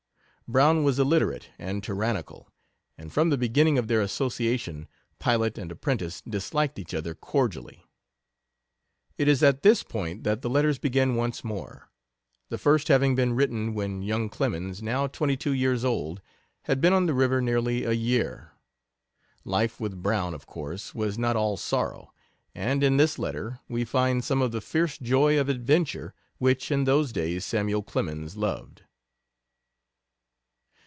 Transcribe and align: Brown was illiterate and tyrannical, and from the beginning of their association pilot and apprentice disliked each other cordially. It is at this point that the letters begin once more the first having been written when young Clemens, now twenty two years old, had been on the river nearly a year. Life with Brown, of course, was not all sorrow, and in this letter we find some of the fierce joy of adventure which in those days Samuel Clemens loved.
Brown 0.51 0.83
was 0.83 0.99
illiterate 0.99 1.47
and 1.57 1.81
tyrannical, 1.81 2.51
and 2.97 3.09
from 3.13 3.29
the 3.29 3.37
beginning 3.37 3.77
of 3.77 3.87
their 3.87 4.01
association 4.01 4.89
pilot 5.17 5.57
and 5.57 5.71
apprentice 5.71 6.21
disliked 6.27 6.77
each 6.77 6.93
other 6.93 7.15
cordially. 7.15 7.85
It 9.17 9.29
is 9.29 9.41
at 9.43 9.63
this 9.63 9.81
point 9.81 10.25
that 10.25 10.41
the 10.41 10.49
letters 10.49 10.77
begin 10.77 11.15
once 11.15 11.45
more 11.45 11.89
the 12.49 12.57
first 12.57 12.89
having 12.89 13.15
been 13.15 13.31
written 13.31 13.73
when 13.73 14.01
young 14.01 14.27
Clemens, 14.27 14.83
now 14.83 15.07
twenty 15.07 15.37
two 15.37 15.53
years 15.53 15.85
old, 15.85 16.19
had 16.63 16.81
been 16.81 16.91
on 16.91 17.05
the 17.05 17.13
river 17.13 17.41
nearly 17.41 17.85
a 17.85 17.93
year. 17.93 18.51
Life 19.45 19.79
with 19.79 20.03
Brown, 20.03 20.33
of 20.33 20.47
course, 20.47 20.93
was 20.93 21.17
not 21.17 21.37
all 21.37 21.55
sorrow, 21.55 22.11
and 22.53 22.83
in 22.83 22.97
this 22.97 23.17
letter 23.17 23.61
we 23.69 23.85
find 23.85 24.21
some 24.21 24.41
of 24.41 24.51
the 24.51 24.59
fierce 24.59 24.97
joy 24.97 25.39
of 25.39 25.47
adventure 25.47 26.13
which 26.39 26.71
in 26.71 26.83
those 26.83 27.13
days 27.13 27.45
Samuel 27.45 27.83
Clemens 27.83 28.35
loved. 28.35 28.81